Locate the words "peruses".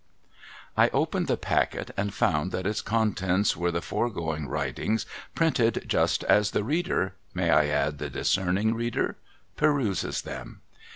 9.55-10.23